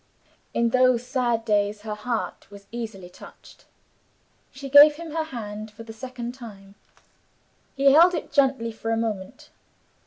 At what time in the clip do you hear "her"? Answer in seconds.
1.81-1.93, 5.11-5.25